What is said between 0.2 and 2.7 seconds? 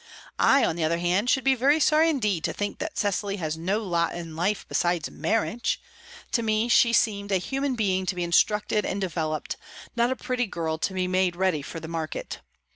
I, on the other hand, should be very sorry indeed to